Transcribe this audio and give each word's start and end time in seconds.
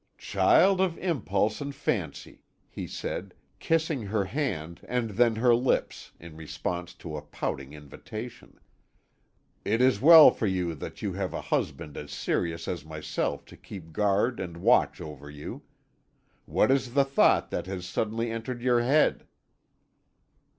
"Child 0.17 0.81
of 0.81 0.97
impulse 0.97 1.61
and 1.61 1.75
fancy," 1.75 2.41
he 2.67 2.87
said, 2.87 3.35
kissing 3.59 4.01
her 4.07 4.25
hand, 4.25 4.79
and 4.89 5.11
then 5.11 5.35
her 5.35 5.53
lips, 5.53 6.11
in 6.19 6.35
response 6.35 6.95
to 6.95 7.17
a 7.17 7.21
pouting 7.21 7.73
invitation, 7.73 8.59
"it 9.63 9.79
is 9.79 10.01
well 10.01 10.31
for 10.31 10.47
you 10.47 10.73
that 10.73 11.03
you 11.03 11.13
have 11.13 11.35
a 11.35 11.41
husband 11.53 11.97
as 11.97 12.09
serious 12.09 12.67
as 12.67 12.83
myself 12.83 13.45
to 13.45 13.55
keep 13.55 13.93
guard 13.93 14.39
and 14.39 14.57
watch 14.57 14.99
over 14.99 15.29
you. 15.29 15.61
What 16.47 16.71
is 16.71 16.95
the 16.95 17.05
thought 17.05 17.51
that 17.51 17.67
has 17.67 17.85
suddenly 17.87 18.31
entered 18.31 18.63
your 18.63 18.81
head?" 18.81 19.27